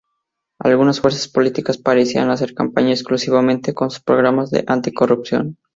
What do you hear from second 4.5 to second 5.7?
anticorrupción.